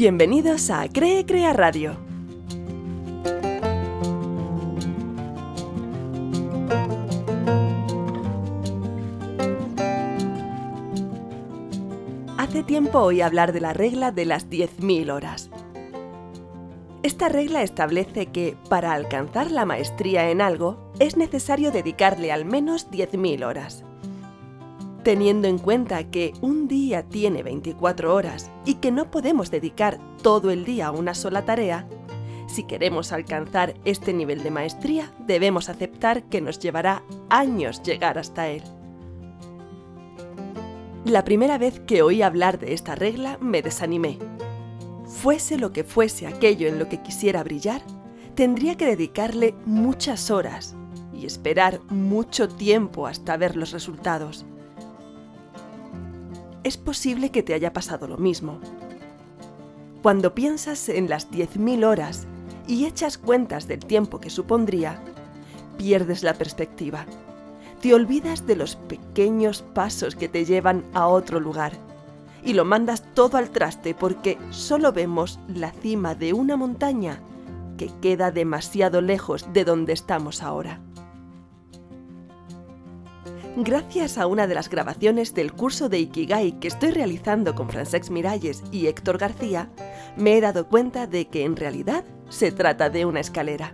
[0.00, 1.94] Bienvenidos a Cree Crea Radio.
[12.38, 15.50] Hace tiempo oí hablar de la regla de las 10.000 horas.
[17.02, 22.90] Esta regla establece que para alcanzar la maestría en algo es necesario dedicarle al menos
[22.90, 23.84] 10.000 horas.
[25.02, 30.50] Teniendo en cuenta que un día tiene 24 horas y que no podemos dedicar todo
[30.50, 31.88] el día a una sola tarea,
[32.48, 38.48] si queremos alcanzar este nivel de maestría, debemos aceptar que nos llevará años llegar hasta
[38.48, 38.62] él.
[41.06, 44.18] La primera vez que oí hablar de esta regla me desanimé.
[45.06, 47.80] Fuese lo que fuese aquello en lo que quisiera brillar,
[48.34, 50.76] tendría que dedicarle muchas horas
[51.14, 54.44] y esperar mucho tiempo hasta ver los resultados
[56.64, 58.60] es posible que te haya pasado lo mismo.
[60.02, 62.26] Cuando piensas en las 10.000 horas
[62.66, 65.00] y echas cuentas del tiempo que supondría,
[65.76, 67.06] pierdes la perspectiva.
[67.80, 71.72] Te olvidas de los pequeños pasos que te llevan a otro lugar
[72.44, 77.20] y lo mandas todo al traste porque solo vemos la cima de una montaña
[77.76, 80.80] que queda demasiado lejos de donde estamos ahora.
[83.56, 88.08] Gracias a una de las grabaciones del curso de Ikigai que estoy realizando con Francesc
[88.10, 89.68] Miralles y Héctor García,
[90.16, 93.72] me he dado cuenta de que en realidad se trata de una escalera.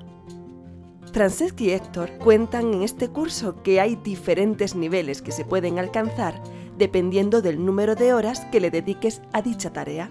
[1.12, 6.42] Francesc y Héctor cuentan en este curso que hay diferentes niveles que se pueden alcanzar
[6.78, 10.10] dependiendo del número de horas que le dediques a dicha tarea.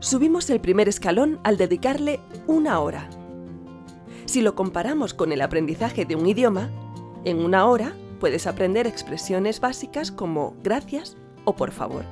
[0.00, 3.08] Subimos el primer escalón al dedicarle una hora.
[4.26, 6.70] Si lo comparamos con el aprendizaje de un idioma,
[7.26, 12.04] en una hora puedes aprender expresiones básicas como gracias o por favor.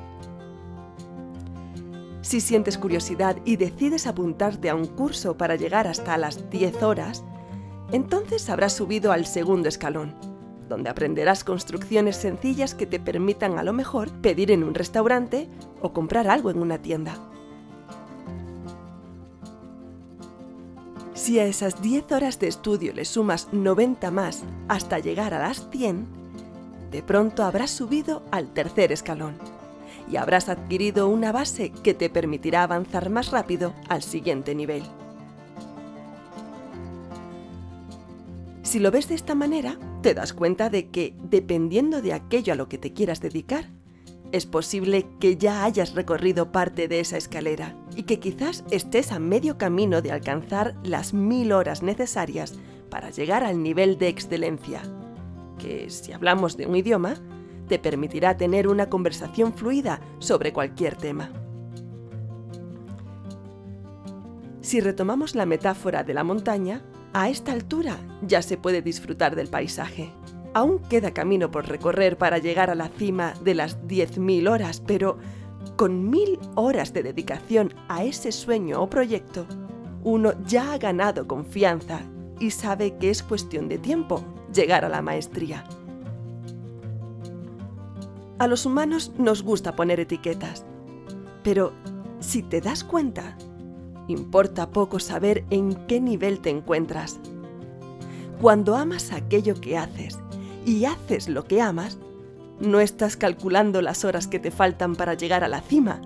[2.21, 7.23] Si sientes curiosidad y decides apuntarte a un curso para llegar hasta las 10 horas,
[7.93, 10.17] entonces habrás subido al segundo escalón,
[10.69, 15.49] donde aprenderás construcciones sencillas que te permitan a lo mejor pedir en un restaurante
[15.81, 17.19] o comprar algo en una tienda.
[21.25, 25.71] Si a esas 10 horas de estudio le sumas 90 más hasta llegar a las
[25.71, 26.05] 100,
[26.91, 29.39] de pronto habrás subido al tercer escalón
[30.07, 34.83] y habrás adquirido una base que te permitirá avanzar más rápido al siguiente nivel.
[38.63, 42.57] Si lo ves de esta manera, te das cuenta de que, dependiendo de aquello a
[42.57, 43.71] lo que te quieras dedicar,
[44.33, 49.19] es posible que ya hayas recorrido parte de esa escalera y que quizás estés a
[49.19, 52.55] medio camino de alcanzar las mil horas necesarias
[52.91, 54.83] para llegar al nivel de excelencia,
[55.59, 57.15] que si hablamos de un idioma,
[57.69, 61.31] te permitirá tener una conversación fluida sobre cualquier tema.
[64.61, 69.49] Si retomamos la metáfora de la montaña, a esta altura ya se puede disfrutar del
[69.49, 70.11] paisaje.
[70.55, 75.19] Aún queda camino por recorrer para llegar a la cima de las 10.000 horas, pero
[75.77, 79.47] con mil horas de dedicación a ese sueño o proyecto,
[80.05, 82.03] uno ya ha ganado confianza
[82.39, 85.65] y sabe que es cuestión de tiempo llegar a la maestría.
[88.39, 90.65] A los humanos nos gusta poner etiquetas,
[91.43, 91.73] pero
[92.21, 93.37] si te das cuenta,
[94.07, 97.19] importa poco saber en qué nivel te encuentras.
[98.41, 100.19] Cuando amas aquello que haces
[100.65, 101.99] y haces lo que amas,
[102.61, 106.01] no estás calculando las horas que te faltan para llegar a la cima,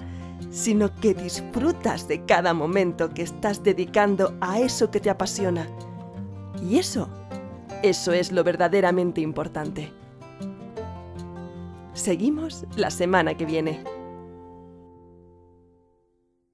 [0.50, 5.68] sino que disfrutas de cada momento que estás dedicando a eso que te apasiona.
[6.62, 7.08] Y eso,
[7.82, 9.92] eso es lo verdaderamente importante.
[11.92, 13.97] Seguimos la semana que viene.